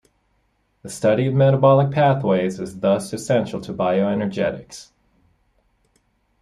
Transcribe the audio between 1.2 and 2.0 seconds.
of metabolic